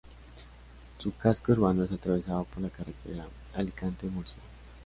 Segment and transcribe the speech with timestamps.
[0.97, 4.41] Su casco urbano es atravesado por la carretera Alicante-Murcia.